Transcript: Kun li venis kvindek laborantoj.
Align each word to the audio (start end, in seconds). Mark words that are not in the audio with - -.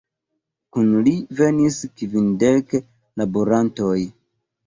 Kun 0.77 0.87
li 1.07 1.11
venis 1.41 1.77
kvindek 2.01 2.73
laborantoj. 3.23 3.97